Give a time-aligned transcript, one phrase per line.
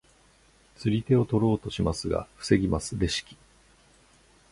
[0.77, 3.37] 釣り手を取ろうとしますが防ぎますレシキ。